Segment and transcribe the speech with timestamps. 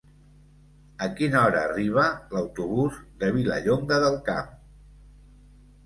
[1.07, 2.07] A quina hora arriba
[2.37, 4.53] l'autobús de Vilallonga del Camp?